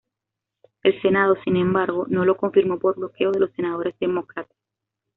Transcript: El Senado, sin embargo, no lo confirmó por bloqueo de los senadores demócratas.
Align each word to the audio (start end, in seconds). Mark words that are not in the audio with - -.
El 0.81 0.99
Senado, 1.03 1.35
sin 1.43 1.57
embargo, 1.57 2.07
no 2.09 2.25
lo 2.25 2.35
confirmó 2.35 2.79
por 2.79 2.95
bloqueo 2.95 3.31
de 3.31 3.39
los 3.39 3.51
senadores 3.51 3.93
demócratas. 3.99 4.57